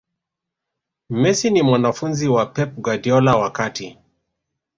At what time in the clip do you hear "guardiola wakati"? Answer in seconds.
2.75-3.97